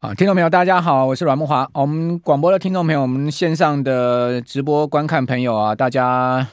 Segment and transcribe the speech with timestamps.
[0.00, 1.68] 啊，听众朋友，大家好，我是阮木华。
[1.74, 6.48] 我们广播的听众朋友，我们线上的直播观看朋友啊，大家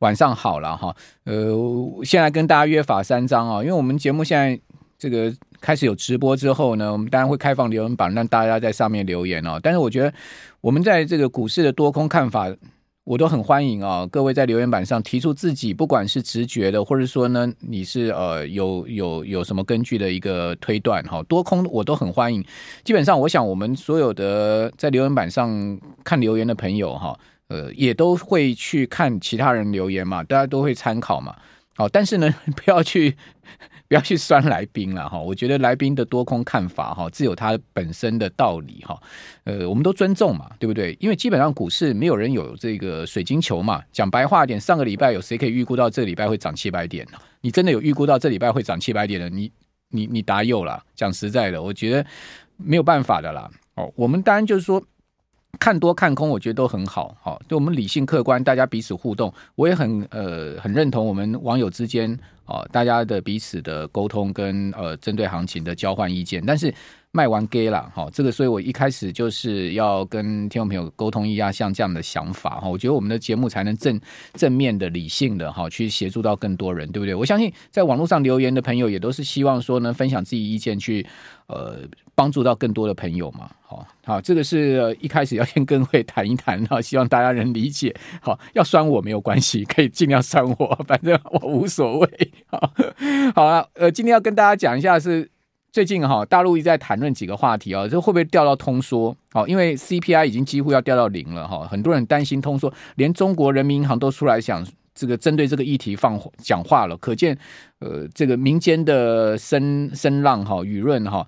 [0.00, 0.94] 晚上好了哈。
[1.24, 1.50] 呃，
[2.04, 4.60] 现在跟大家约法三章啊，因为我们节目现在
[4.98, 9.58] 这个开始有直播之后呢，我们当然会开放留言板，让大家在上面留言哦。
[9.62, 10.12] 但是我觉得
[10.60, 12.54] 我们在这个股市的多空看法。
[13.04, 22.42] 我都很欢迎啊、各位在留言板上提出自己，不管是直觉的，或者说呢，你是呃有有有什么根据的一个推断哈，多空我都很欢迎。
[22.82, 31.36] 基本上，我想我们所有的在留言板上看留言的朋友哈，呃，也都会去看其他人留言嘛，大家都会参考嘛。
[31.76, 33.16] 好，但是呢， 不要去。
[33.86, 38.98] 不要去酸来宾了哈，我觉得来宾的多空看法哈，自有他本身的道理哈。
[39.44, 40.96] 呃，我们都尊重嘛，对不对？
[40.98, 43.82] 因为基本上股市没有人有这个水晶球嘛。
[43.92, 47.18] 讲白话点，上个礼拜有谁可以预估到这礼拜会涨七百点呢？
[47.42, 49.28] 你真的有预估到这礼拜会涨七百点的？
[49.28, 49.52] 你
[49.90, 50.82] 你你答右了。
[50.96, 52.04] 讲实在的，我觉得
[52.56, 53.48] 没有办法的啦。
[53.74, 54.82] 哦，我们当然就是说。
[55.58, 66.72] 看多看空，我觉得都很好，好，就我们理性客观，大家彼此互动，我也很呃很认同我们网友之间哦，大家的彼此的沟通跟呃针对行情的交换意见，但是。
[67.16, 74.00] 卖完 gay 了，哈，这个，所以我一开始就是要跟听众朋友沟通一下，像这样的想法，哈，我觉得我们的节目才能正
[74.32, 77.14] 正面的、理性的，哈，去协助到更多人，对不对？
[77.14, 81.06] 我相信在网络上留言的朋友也都是希望说能分享自己意见，去
[81.46, 81.82] 呃
[82.16, 92.72] 帮助到更多的朋友嘛，好，好，这个是一开始要先跟各位谈一谈，哈，希望大家能理解，好，要酸我没有关系，可以尽量酸我，反正我无所谓，好，
[93.34, 95.30] 好了，呃，今天要跟大家讲一下是。
[95.72, 99.12] 最近哈，大陆一直在谈论几个话题啊，这会不会掉到通缩？
[99.32, 107.36] 好，因为 CPI 已经几乎要掉到零了哈，很多人担心通缩，连中国人民银行都出来想这个针对这个议题放讲话了，可见
[107.80, 111.26] 呃这个民间的声声浪哈，舆论哈，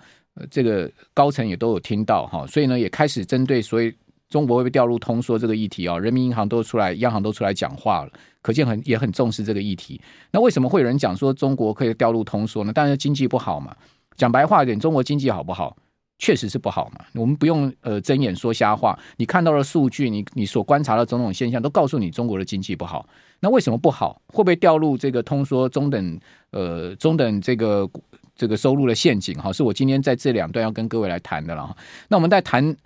[0.49, 3.93] 这个高层也都有听到哈，所以呢也开始针对所以
[4.29, 8.11] 中国会不会掉入通缩这个议题啊，人民银行都出来，央行都出来讲话了，
[8.43, 10.00] 可见很也很重视这个议题。
[10.33, 12.73] 那为什么会有人讲说中国可以掉入通缩呢？
[12.73, 13.75] 当然经济不好嘛。
[14.17, 15.77] 讲白话一点，中国经济好不好？
[16.19, 17.05] 确实是不好嘛。
[17.15, 18.99] 我们不用呃睁眼说瞎话。
[19.19, 23.06] 你看到的数据，你你所观察的种种现象，都告诉你中国的经济不好。
[23.39, 24.21] 那为什么不好？
[24.29, 26.19] 会不会掉入这个通缩中等
[26.50, 27.89] 呃中等这个
[28.34, 29.39] 这个收入的陷阱？
[29.39, 31.77] 哈，是我今天在这两段要跟各位来谈的了。
[32.09, 32.77] 那我们在谈。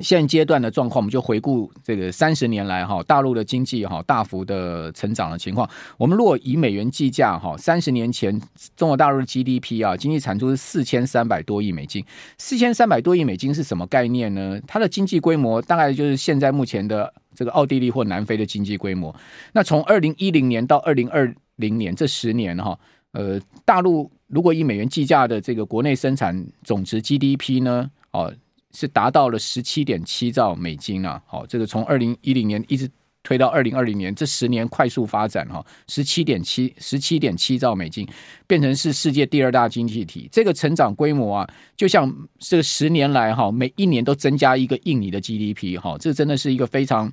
[0.00, 5.66] 现阶段的状况，我们就回顾这个三十年来哈，大陆的经济哈大幅的成长的情况。
[5.96, 8.38] 我们如果以美元计价哈，三十年前
[8.76, 12.04] 中国大陆的 GDP 啊，经济产出是四千三百多亿美金。
[12.36, 14.60] 四千三百多亿美金是什么概念呢？
[14.66, 19.14] 它的经济规模大概就是现在目前的这个奥地利或南非的经济规模。
[19.52, 22.78] 那从二零一零年到二零二零年这十年哈，
[23.12, 28.30] 呃，大陆如果以美元计价的这个国内生产总值 GDP 呢，哦。
[28.76, 31.18] 是达到了十七点七兆美金啊！
[31.26, 32.86] 好，这个从二零一零年一直
[33.22, 38.06] 推到二零二零年，这十年快速发展哈，十七点七十七点七兆美金，
[38.46, 40.28] 变成是世界第二大经济体。
[40.30, 47.10] 这个成长规模啊，就像这十年来哈，每一年都增加一个印尼的 GDP 哈，这真的是一个非常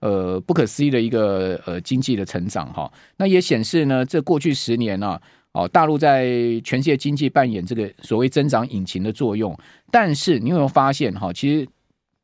[0.00, 2.90] 呃不可思议的一个呃经济的成长哈。
[3.18, 5.20] 那也显示呢，这过去十年啊。
[5.52, 6.24] 哦，大陆在
[6.64, 9.54] 全世界经济扮演这个所谓增长引擎的作用，
[9.90, 11.30] 但是你有没有发现哈？
[11.30, 11.68] 其实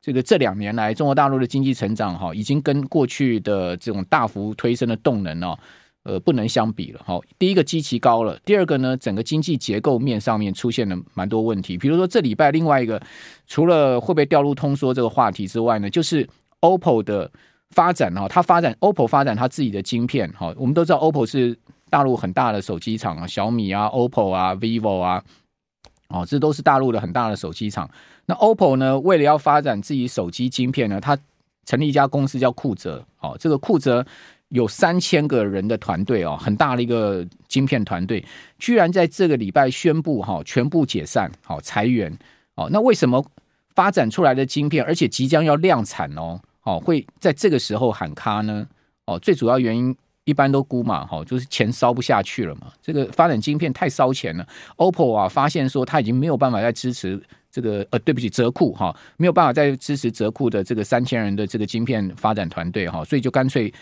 [0.01, 5.55] 这个这两年来，中国大陆的经济成长哈，已经跟过去的这种大幅推升的动能哦，
[6.01, 7.19] 呃，不能相比了哈。
[7.37, 11.77] 第一个基期高了，第二个呢，整个经济结构面上面出现了蛮多问题。
[11.77, 12.99] 比如说这礼拜另外一个，
[13.45, 16.27] 除了会不会掉入通缩这个话题之外呢，就是
[16.61, 17.29] OPPO 的
[17.69, 21.55] 发展哈，它发展 OPPO 发展它自己的晶片哈，我们都知道 OPPO 是。
[21.89, 25.23] 大陆很大的手机厂啊，小米啊、OPPO 啊、vivo 啊，
[26.09, 27.89] 哦，这都是大陆的很大的手机厂。
[28.25, 31.17] 那 OPPO 呢，为了要发展自己手机晶片呢，它
[31.65, 33.03] 成立一家公司叫库泽。
[33.19, 34.05] 哦，这个库泽
[34.49, 38.23] 有三千个人的团队哦，很大的一个晶片团队，
[38.57, 42.17] 居然在这个礼拜宣布哈，全部解散，好裁员。
[42.55, 43.25] 哦，那为什么
[43.75, 48.67] 发展出来的晶片，而且即将要量产哦，哦，会在这个时候喊卡呢？
[49.05, 49.95] 哦，最主要原因。
[50.29, 52.67] 一般都估嘛，哈，就是钱烧不下去了嘛。
[52.81, 54.47] 这个发展晶片太烧钱了。
[54.77, 57.19] OPPO 啊，发现说他已经没有办法再支持
[57.51, 63.73] 这个，呃，对不起，泽库哈，没有办法再支持泽库的这个三千人的这个晶片发展团队哈，所以就干脆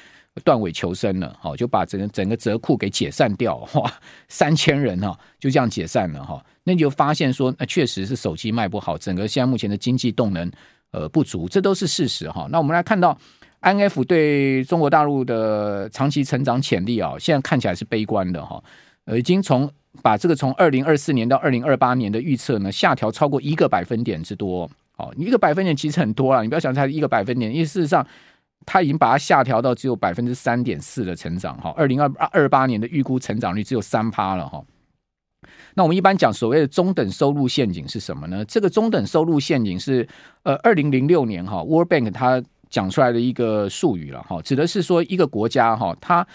[0.43, 3.93] 断尾求生了，哈，就把整个整个泽库给解散掉，哇，
[4.29, 6.41] 三千人哈，就这样解散了哈。
[6.63, 10.49] 那你就发现说，那确实是手机卖不好，整个现在目前的经济动能
[10.91, 12.47] 呃不足，这都是事实哈。
[12.49, 13.17] 那我们来看到。
[13.61, 18.63] IMF 对中国大陆的长期成长潜力啊，现在看起来是悲观的哈。
[19.05, 19.69] 呃，已经从
[20.01, 24.69] 把这个从二零二四年到二零二八年的预测呢，下调超过一个百分点之多。
[24.97, 28.05] 哦，一个百分点其实很多了，你不要想它是一个百分点，因为事实上
[28.65, 31.55] 它已经把它下调到只有百分之三点四的成长。
[31.57, 34.49] 哈，二零二二八年的预估成长率只有三趴了。
[34.49, 34.63] 哈，
[35.75, 38.43] 那我们一般讲所谓的中等收入陷阱是什么呢？
[38.45, 40.07] 这个中等收入陷阱是
[40.43, 44.21] 呃二零零六年哈 World Bank 它讲出来的一个术语了。
[44.23, 46.27] 哈，指的是说一个国家哈它。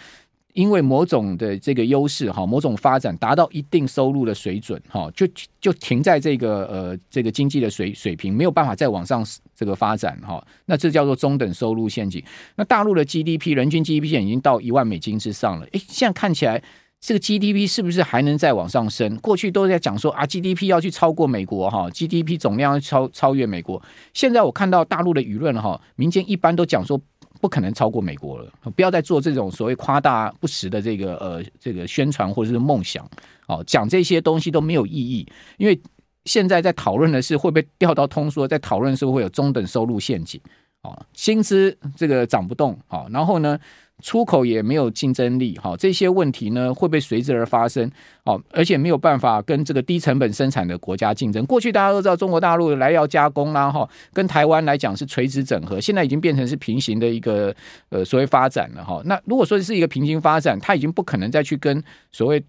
[0.55, 5.27] 因为某种的这个优势哈，某种发展达到一定收入的水准哈，就
[5.63, 9.25] 就停在这个呃这个经济的水水平，没有办法再往上
[9.57, 10.47] 这个发展哈。
[10.67, 12.23] 那这叫做中等收入陷阱。
[12.57, 16.63] 那大陆的 GDP 人均 GDP 已经到一万美金之上了，诶，现在看起来
[17.03, 19.15] 这个 GDP 是不是还能再往上升？
[19.17, 23.83] 过去都在讲说啊，GDP 要去超过美国哈，GDP 总量要超超越美国。
[24.15, 26.99] 现在我看到大陆的舆论哈，民间一般都讲说。
[27.41, 33.05] 不可能超过美国了，不要再做这种所谓夸大不实的这个呃这个宣传或者是梦想
[33.49, 35.27] 哦，讲这些东西都没有意义，
[35.57, 35.77] 因为
[36.25, 40.41] 现在在讨论的是会不会掉到通缩，在讨论是不是会有中等收入陷阱
[40.83, 43.59] 哦，薪资这个涨不动哦，然后呢，
[44.03, 47.91] 出口也没有竞争力，哈，这些问题呢会被随之而发生，
[48.25, 51.47] 好，而且没有办法跟这个低成本生产的国家竞争。
[51.47, 57.55] 过去大家都知道，中国大陆来要加工啦，哈，跟台湾来讲是垂直整合，现在已经变成是平行的一个
[57.91, 59.01] 呃所谓发展了，哈。
[59.05, 62.43] 那如果说是一个平行发展，它已经不可能再去跟所谓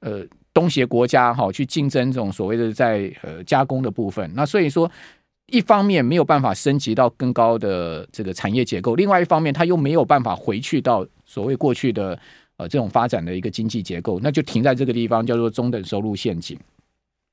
[0.00, 0.22] 呃
[0.52, 4.28] 东协国家哈去竞争这种所谓的在呃加工的部分。
[4.34, 4.90] 那所以说。
[5.46, 12.18] 一方面没有办法升级到更高的这个产业结构，另外一方面他又没有办法回去到所谓过去的
[12.56, 16.58] 呃这种发展的一个经济结构，那就停在这个地方，叫做中等收入陷阱。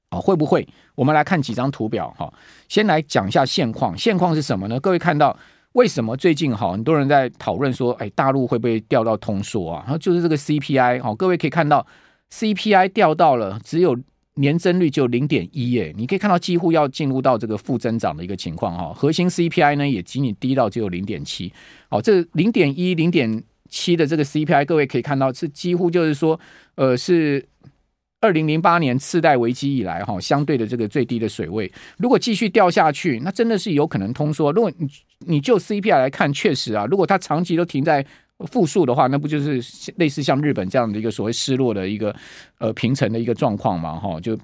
[0.10, 0.68] 啊，会不会？
[0.94, 2.32] 我们来看几张图表哈，
[2.68, 3.98] 先来讲一下现况。
[3.98, 4.78] 现况是什么呢？
[4.82, 5.36] 各位看到
[5.72, 9.84] 为什么最近哈很多人在讨论说，哎，大陆会不会掉到通缩啊？
[9.86, 11.88] 然后就是这个 CPI 哈，各位可以看到
[12.30, 13.98] CPI 掉到了只有。
[14.36, 18.94] 年增率就零点一耶，你可以看到几乎要进入到这个负增长的一个情况哈。
[18.94, 21.52] 核心 CPI 呢也仅仅低到只有零点七，
[21.90, 26.40] 哦，这零点一、零点七的这个 CPI，各位可以看到是几乎就是说，
[26.76, 27.46] 呃，是
[28.22, 31.70] 二零零八年次贷危机以来哈相对的这个最低的水位。
[31.98, 34.54] 如果继续掉下去，那真的是有可能通缩。
[34.54, 34.88] 如果你
[35.20, 38.06] 你就 CPI 来看，确实啊，如果它长期都停在。
[38.46, 39.62] 复数的话，那不就是
[39.98, 42.16] 类似像日本这样的一个所谓失落的一个
[42.60, 44.00] 呃平成的一个状况嘛？
[44.00, 44.38] 哈，就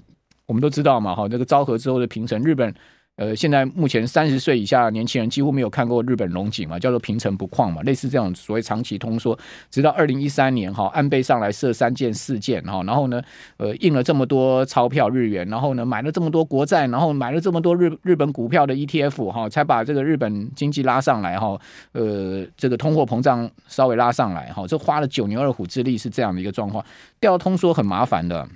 [0.46, 2.74] 我们都知道嘛，哈，那个昭和之后的平成，日本。
[3.18, 9.36] 呃，现在目前三十岁以下的年轻人几乎没有看过日本龙井嘛，叫做平成不况嘛，类似这种所谓长期通缩，
[9.70, 13.20] 直到二零一三年哈，安倍上来设三件四件哈，然后呢，
[13.56, 21.60] 呃，印了这么多钞票日元，然后呢，买了这么多国债，然后买了这么多日日本股票的 ETF 哈，才把这个日本经济拉上来哈，
[21.90, 26.84] 呃，这个通货膨胀稍微拉上来哈，这花了九牛二虎之力是这样的一个状况，
[27.18, 28.48] 掉通缩很麻烦的，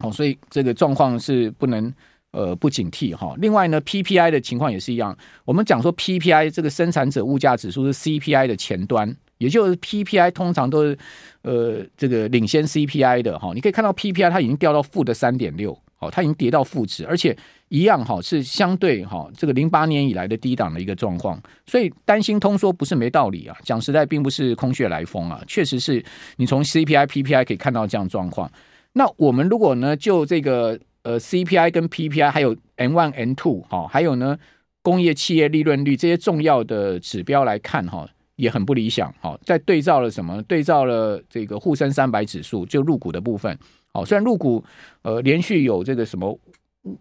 [0.00, 1.90] 哦，所以这个状况是不能。
[2.32, 3.34] 呃，不警惕哈。
[3.38, 5.16] 另外呢，PPI 的情况也是一样。
[5.44, 10.96] 我们讲说 PPI 这个生产者物价指数是 CPI 的前端，也就是 PPI 通常都是
[11.42, 13.50] 呃这个领先 CPI 的哈。
[13.52, 17.36] 你可以看到 PPI 它已经掉到负的三点六，好，它已经跌到负值，而且
[17.68, 21.42] 一样哈是相对哈这个零八年以来的低档的一个状况。
[21.66, 26.04] 所以担心通缩不是没道理啊，讲实在并不是空穴来风啊，确实是
[26.36, 28.48] 你从 CPI、PPI 可以看到这样状况。
[28.92, 30.78] 那我们如果呢就这个。
[31.02, 34.38] 呃，CPI 跟 PPI 还有 N one N two 哈，还有呢，
[34.82, 39.38] 工业企业利润率这些重要的指标来看哈，也很不理想哈。
[39.42, 40.42] 在对照了什么？
[40.42, 43.58] 对照了这个沪深三百指数，就入股的部分。
[43.94, 44.62] 好，虽然入股
[45.00, 46.38] 呃连续有这个什么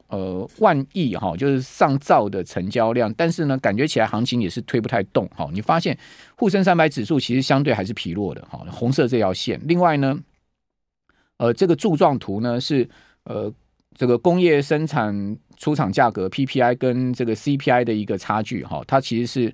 [0.08, 5.28] 呃万亿哈，就是上兆的成交量，但是呢，感觉起来行情也是推不太动。
[5.36, 5.98] 哈，你发现
[6.38, 9.60] 沪深三百指数其实相对还是疲弱的哈，红色这条线。
[9.66, 10.18] 另外呢，
[11.36, 12.90] 呃，这个柱状图呢是
[13.26, 13.54] 呃。
[13.98, 19.54] 这个工业生产出厂价格 PPI 跟这个 CPI 的一个差距哈，它其实是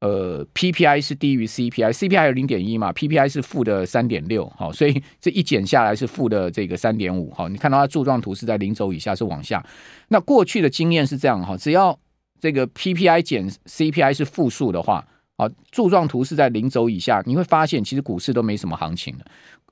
[0.00, 9.64] 呃 PPI 是低于 CPI，CPI 有零点一嘛，PPI 是负的三点六，好，所以这一减下来是负的这个三点五，好，你看到它柱状图是在零轴以下是往下，
[10.08, 11.98] 那过去的经验是这样哈，只要
[12.38, 19.24] 这个 PPI 减 CPI 是负数的话，啊，柱状图是在零轴以下，你会发现其实股市都没什么行情的。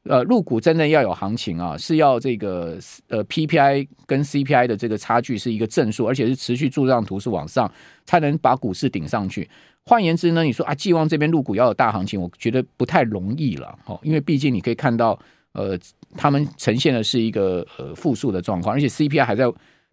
[0.05, 7.71] 呃，入股真的要有行情啊，是要这个呃 PPI 跟 CPI 的这个差距是一个正数，而且是持续柱状图是往上，
[8.05, 9.49] 才能把股市顶上去。
[9.87, 15.19] 换言之呢，你说啊，寄望这边入股要有大行情，我觉得不太容易了，哦，因为毕竟你可以看到，
[15.53, 15.79] 呃，
[16.17, 19.47] 他们呈现的是一个呃负数的状况，而且 CPI 还在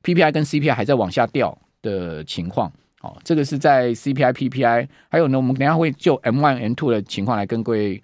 [0.04, 2.70] PPI 跟 CPI 还在往下掉的情况，
[3.02, 8.02] 哦，这个是在 CPI、PPI，还有呢，我们等下会就 M one、M two 的情况来跟各位。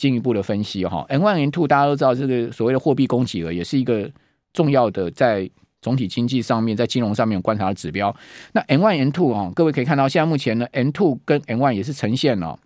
[0.00, 1.04] 进一步的分析哈。
[1.10, 4.10] ，N one N two 大家都知道，这个所谓的货币供给额也是一个
[4.54, 5.48] 重要的在
[5.82, 8.14] 总体经济上面，在金融上面观察的指标。
[8.52, 12.58] 那 N one N two 啊，各位可以看到，现在目前呢，N two 跟 N one 也是呈现了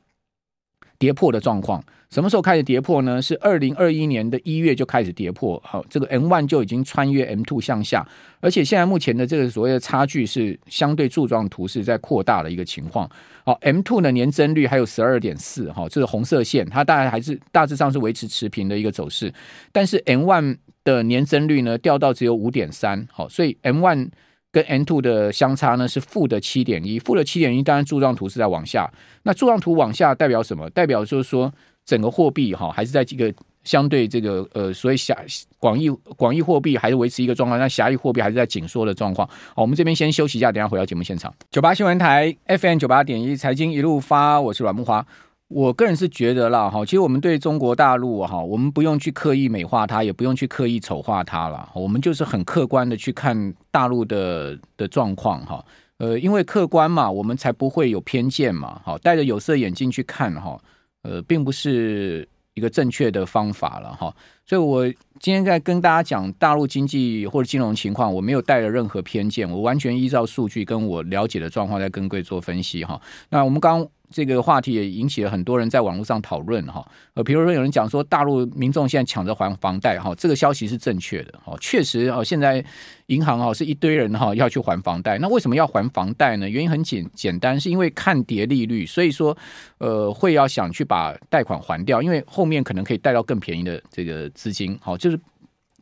[0.97, 1.83] 跌破的状况。
[2.15, 3.21] 什么时候开始跌破呢？
[3.21, 8.07] 是二零二一年的一月就开始跌破，好，这个 M one 就已经穿越 M two 向下，
[8.39, 13.11] 而且现在目前的这个所谓的差距是相对柱状图是在扩大的一个情况。
[13.45, 19.35] 好，M two 的年增率还有十二点四，哈，这是红色线，它大概还是大致上是维持持平的一个走势，
[19.73, 24.11] 但是 M one 的年增率呢掉到只有五点三，好，所以 M one
[24.55, 28.91] 跟 N two 的相差呢是负的七点一，负的七点一，当然柱状图是在往下，
[29.25, 30.71] 那柱状图往下代表什么？
[30.71, 31.53] 代表就是说。
[31.87, 33.31] 整个货币哈还是在这个
[33.63, 35.15] 相对这个呃，所以狭
[35.59, 39.29] 广义广义货币还是维持一个状况，那狭义货币还是在紧缩的状况。
[39.55, 41.31] 好，我们这边先休息一下，等下回到节目现场。
[41.51, 45.07] 九八新闻台 FM 九八点一财经一路发，我是阮木华。
[45.55, 51.71] 我个人是觉得啦哈，其实我们对中国大陆哈，我们不用去刻意美化它，也不用去刻意丑化它了。
[51.75, 55.65] 我们就是很客观的去看大陆的的状况哈。
[55.99, 58.81] 呃，因为客观嘛，我们才不会有偏见嘛。
[58.85, 60.61] 哈，戴着有色眼镜去看哈。
[61.03, 64.13] 呃，并不是一个正确的方法了哈，
[64.47, 64.87] 所以我
[65.21, 73.01] 今天在跟大家讲大陆经济或者金融情况，我没有带了任何偏见，我完全依照数据跟我了解的状况在跟各位做分析哈。
[73.31, 73.87] 那我们刚。
[74.11, 82.65] 这个话题也引起了很多人在网络上讨论哈，呃，比如说有人讲说大陆民众现在抢着还房贷哈，这个消息是正确的哈，确实哦，现在
[83.07, 86.49] 银行哦是一堆人哈要去还房贷，那为什么要还房贷呢？
[86.49, 89.37] 原因很简简单，是因为看跌利率，所以说
[89.79, 95.19] 呃会要想去把贷款还掉，因为后面可能可以贷到更便宜的这个资金，好，就是。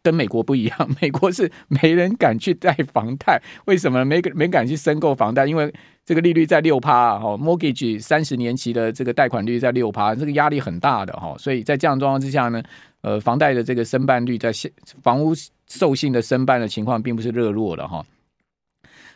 [0.05, 5.47] 跟美国不一样， 美国是没人敢去贷房贷，为什么没没敢去申购房贷？
[5.47, 5.73] 因为
[6.05, 12.61] 这个利率在六趴哈，mortgage 三十年期的这个贷款率在六趴，这个压力很大的哈，所以在这样状况之下呢，
[13.03, 14.69] 呃，房贷的这个申办率在现
[15.05, 15.33] 房屋
[15.69, 18.05] 授信的申办的情况并不是热络的哈。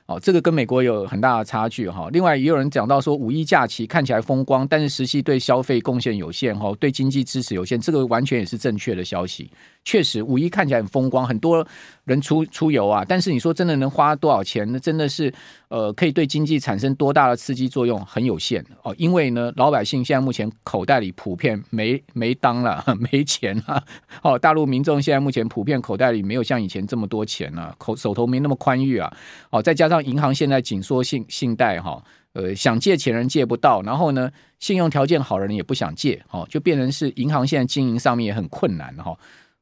[0.07, 2.09] 哦这个跟美国有很大的差距哈。
[2.13, 9.51] 另外，也有人讲到说，五一假期看起来风光，但是实际对消费贡献有限哈，对经济支持有限，这个完全也是正确的消息。
[9.87, 11.65] 确实，五一看起来很风光，很多
[12.05, 13.05] 人出出游啊。
[13.09, 14.69] 但是你说真的能花多少钱？
[14.73, 15.33] 那真的是
[15.69, 18.05] 呃，可以对经济产生多大的刺激作用？
[18.05, 18.93] 很有限哦。
[18.99, 23.81] 因为呢，老百姓现在目前口袋里普遍没 没当了，没钱了。
[24.23, 29.17] 哦，大陆民众现在目前普遍口袋里没有像以前这么多钱了，口手头没那么宽裕啊。
[29.51, 32.03] 哦，再加上银行现在紧缩信信贷哈，
[32.33, 34.29] 呃，想借钱人借不到，然后呢，
[34.59, 39.17] 信用条件好的人也不想借，哦，就变成是银行现在经营上面也很困难哈。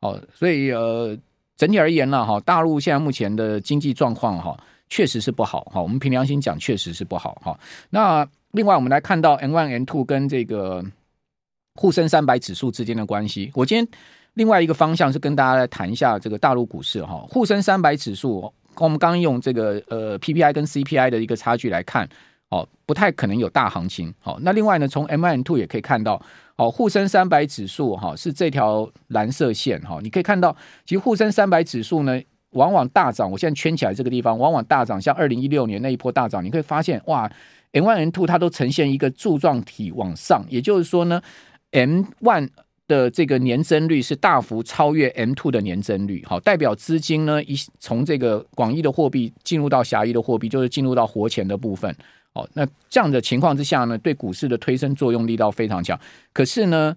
[0.04, 1.16] 哦所以呃，
[1.56, 4.54] 整体而言呢，哈，大陆现在目前的经济状况哈，
[4.90, 5.80] 确实是不好哈。
[5.80, 7.58] 我们凭良心讲，确实是不好哈。
[7.88, 10.84] 那另外，我们来看到 M one M two 跟这个
[11.76, 13.50] 沪深三百指数之间的关系。
[13.54, 13.88] 我今天
[14.34, 17.24] 另外一个方向是跟大家来谈一下这个大陆股市哈。
[17.30, 22.08] 沪深三百指数，我们刚用这个呃 PPI 跟 CPI 的一个差距来看，
[22.50, 24.12] 哦，不太可能有大行情。
[24.20, 26.20] 好，那另外呢，从 M one two 也可以看到。
[26.56, 33.28] 哦，沪深三百指数哈是这条蓝色线哈，你可以看到，其实沪深三百指数呢，往往大涨。
[33.28, 37.28] 我现在圈起来这个地方，往往大涨，像二零一六年那一波大涨，你可以发现哇
[37.72, 41.20] ，M one two 它都呈现一个柱状体往上，也就是说呢
[41.72, 42.48] ，M one
[42.86, 51.92] 的这个年增率是大幅超越 M two 的年增率，好，代表资金呢一从这个广义的货币进入到狭义的货币，就是进入到活钱的部分。
[52.34, 55.98] 哦，那这样的情况之下呢，对股市的推升作用力道非常强。
[56.32, 56.96] 可是呢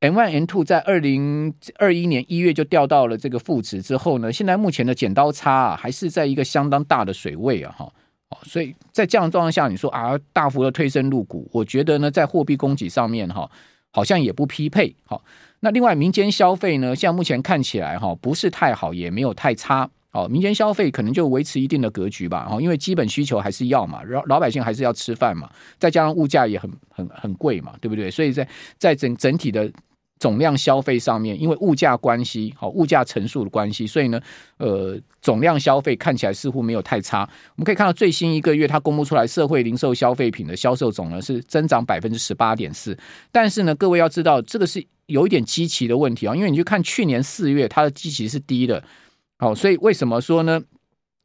[0.00, 7.92] ，M one M two 在二零二一年一月就掉到了这个负值之后呢，现在目前的剪刀差啊，还是在一个相当大的水位啊，哈。
[8.30, 13.50] 哦，所以在这样状况下，你说啊，大幅的推升入股，我觉得呢，在货币供给上面哈，
[13.90, 14.94] 好像也不匹配。
[15.04, 15.22] 好，
[15.58, 19.90] 那另外民间消费呢，现在目前看起来哈，不是太好，也没有太差。
[20.12, 25.48] 哦，民间消费可能就维持一定的格局吧，哦，因为基本需求还是要嘛，老老百姓还是要吃饭嘛，
[25.78, 28.10] 再加上物价也很很很贵嘛，对不对？
[28.10, 29.70] 所以在在整整体的
[30.18, 34.20] 总量消费上面，因为物价关系，好，物价乘数的关系，所以呢，
[34.58, 37.20] 呃，总量消费看起来似乎没有太差。
[37.54, 42.98] 我们可以看到最新一个月它公布出来社会零售消费品的销售总额是增长百分之十八点四，
[43.30, 48.82] 但是呢，各位要知道这个是有一点基期的问题啊，因为你去看去年四月它的基期是低的。
[49.40, 50.60] 好，所以为什么说呢？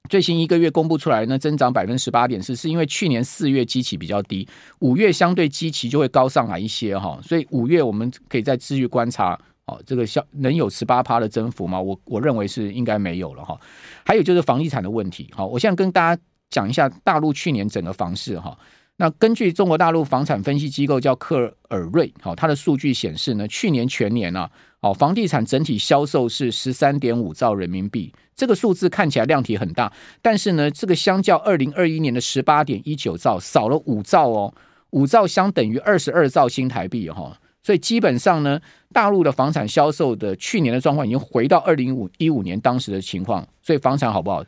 [0.07, 4.47] 最新一个月公布出来呢，增长百分之十八点四，是因为去年四月基期比较低，
[4.79, 7.19] 五月相对基期就会高上来一些哈。
[7.21, 11.81] 所以五月我们可以再继续观察，哦，这个消能有十八趴的增幅吗？
[11.81, 13.59] 我我认为是应该没有了哈。
[14.05, 18.57] 还有就是房地产的问题，好，我现在跟大家讲一下大陆去年整个房市哈。
[18.97, 24.49] 那根据中国大陆房产分析机构叫克尔瑞，好，它的数据显示呢，去年全年啊，
[24.79, 34.53] 哦，房地产整体销售是十三点五兆人民币，这个数字看起来量体很大，但是呢，这个相较二零二一年的十八点一九兆少了五兆哦，
[34.91, 38.61] 五兆相等于二十二兆新台币哈，所以基本上呢，
[38.93, 44.41] 大陆的房产销售的去年的状况已经回到二零五一五年当时的情况，所以房产好不好？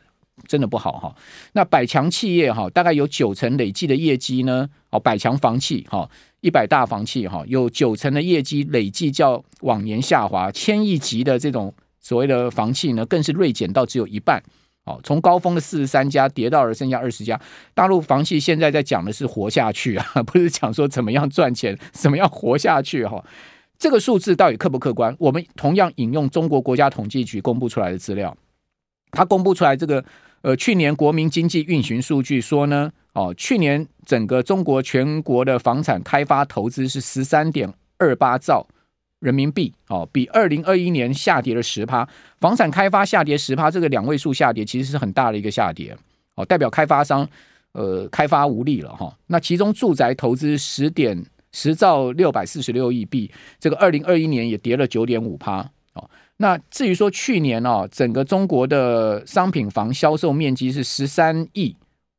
[0.46, 1.14] 真的不好哈，
[1.52, 6.08] 那百强企业哈，大概有九成累计的业绩呢，哦，百强房企哈，
[6.40, 14.42] 一百大房企哈，有九成的业绩累计较往年下滑，千亿级的这种所谓的房企呢，更是锐减到只有一半，
[14.84, 17.38] 哦，从高峰的四十三家跌到了剩下二十家。
[17.74, 23.22] 大陆房企现在在讲的是活下去啊， 不是讲说怎么样赚钱，怎么样活下去哈。
[23.78, 25.14] 这个数字到底客不客观？
[25.18, 28.36] 我们同样引用中国国家统计局公布出来的资料，
[29.10, 30.04] 它公布出来这个。
[30.42, 38.66] 呃，去年国民经济运行数据说呢，哦，去年整个中国全国的房产开发投资是十三点二八兆
[39.18, 42.08] 人民币，哦，比二零二一年下跌了十趴。
[42.40, 45.96] 房产开发下跌十趴，这个两位数下跌其实是很大的一个下跌，
[46.36, 47.28] 哦，代表开发商
[47.72, 49.12] 呃开发无力了哈。
[49.26, 53.28] 那其中住宅投资十点十兆六百四十六亿币，
[53.58, 56.08] 这个二零二一年也跌了九点五趴，哦。
[56.40, 61.76] 那至于说去年哦，整个中国的商品房销售面积是十三亿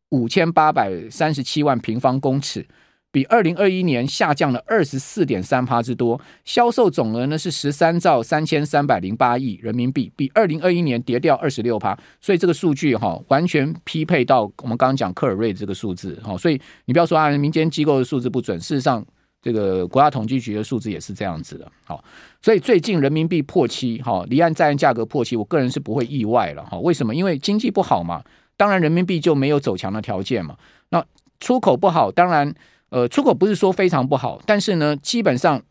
[0.10, 2.68] 五千八百三十七万平方公尺，
[3.14, 6.20] 比二零二一年下降了二十四点三趴之多。
[6.44, 11.98] 销售总额呢是十三兆三千三百零八亿人民币，比二零二一年跌掉二十六趴。
[12.20, 16.38] 所以这个数据哈，完全匹配到我们刚刚讲克尔瑞这个数字哈。
[16.38, 19.06] 所以你不要说啊，民间机构的数字不准，事实上。
[19.42, 22.04] 这个国家统计局的数字也是这样子的，好，
[22.42, 27.16] 所以最近人民币破七，哈，离岸在岸价格破七，我个人是不会意外了，哈，为什么？
[27.16, 28.22] 因为经济不好嘛，
[28.58, 30.58] 当然人民币就没有走强的条件嘛。
[30.90, 31.02] 那
[31.40, 32.54] 出口不好，当然，
[32.90, 35.62] 呃，出口不是说非常不好，但是呢，基本上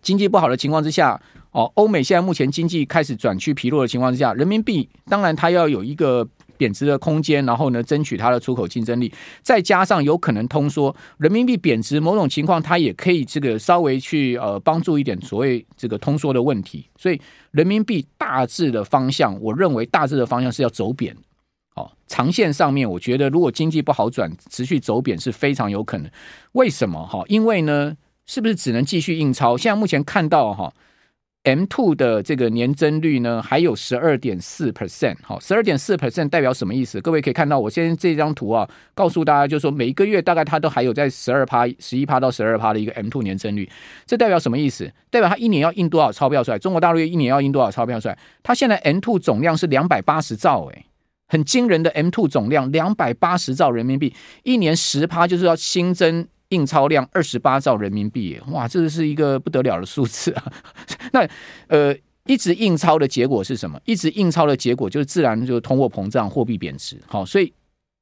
[0.00, 6.28] 经济不好的情况之下，哦，欧美现在目前经济开始转趋疲弱的情况之下，人民币当然它要有一个。
[6.60, 16.86] 贬值的空间，然后呢，争取它的出口竞争力，再加上有可能通缩，人民币贬值，某种情况它也可以这个稍微去呃帮助一点所谓这个通缩的问题。
[16.98, 17.18] 所以
[17.52, 21.16] 人民币大致的方向，我认为大致的方向是要走贬。
[21.76, 26.10] 哦，长线上面，我觉得如果经济不好转，持续走贬是非常有可能。
[26.52, 27.06] 为什么？
[27.06, 29.56] 哈，因为呢，是不是只能继续印钞？
[29.56, 30.70] 现在目前看到哈。
[31.44, 37.00] M two 的这个年增率呢，还有十二点四 percent，好，十二点四 percent 代表什么意思？
[37.00, 43.66] 各位可以看到，我现在这张图啊，告诉大家，就是说每一个月大概它都还有在十二趴、十一趴到十二趴的一个 M two 年增率，
[44.04, 44.92] 这代表什么意思？
[45.08, 46.58] 代表它一年要印多少钞票出来？
[46.58, 48.18] 中国大陆一年要印多少钞票出来？
[48.42, 50.84] 它现在 M two 总量是两百八十兆，诶，
[51.26, 56.28] 很惊人的 M two 总量，两百八十兆人民币，一年十趴就是要新增。
[56.50, 60.52] 印钞量二十八兆人民币，哇，这是一个不得了的数字啊！
[61.12, 61.28] 那
[61.68, 63.80] 呃，一直印钞的结果是什么？
[63.84, 67.00] 一直印钞的结果就是自然就通货膨胀、货币贬值。
[67.06, 67.52] 好，所以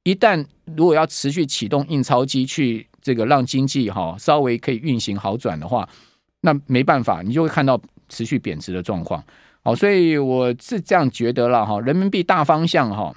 [0.03, 5.87] 一旦如果要持续启动印钞机去这个让经济哈稍微可以运行好转的话，
[6.41, 9.23] 那没办法，你就会看到持续贬值的状况。
[9.61, 13.13] 好，所以我是这样觉得了哈，人民币大方向哈，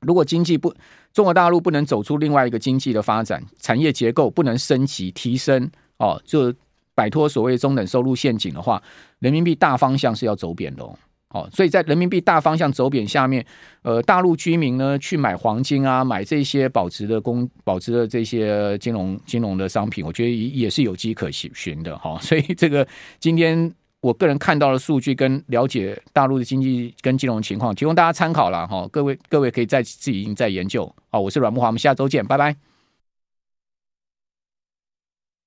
[0.00, 0.74] 如果经济不。
[1.12, 6.54] 中国大陆不能走出另外一个经济的发展，产业结构不能升级提升哦，就
[6.94, 8.80] 摆脱所谓中等收入陷阱的话，
[9.18, 10.84] 人民币大方向是要走贬的
[11.30, 11.50] 哦。
[11.52, 13.44] 所以在人民币大方向走贬下面，
[13.82, 22.16] 呃，大陆居民呢去买黄金啊，买这些保值的公保值的这些金融金融的商品，我觉得也是有机可循的哈。
[22.20, 22.86] 所以这个
[23.18, 23.74] 今天。
[24.00, 28.88] 我个人看到的数据跟了解大陆的经济跟金融情况，提供大家参考了哈。
[28.90, 30.90] 各位各位可以再自己再研究。
[31.10, 32.69] 好，我是阮慕华，我们下周见，拜拜。